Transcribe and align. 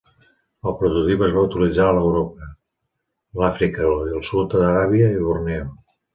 El 0.69 0.73
prototip 0.77 1.19
es 1.27 1.35
va 1.35 1.43
utilitzar 1.47 1.85
a 1.89 1.99
Europa, 2.05 2.47
l'Àfrica, 3.43 3.93
el 4.17 4.27
sud 4.31 4.57
d'Aràbia 4.59 5.13
i 5.21 5.23
Borneo. 5.29 5.71